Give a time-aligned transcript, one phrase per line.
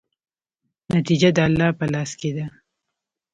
[0.95, 2.45] نتیجه د الله په لاس کې ده.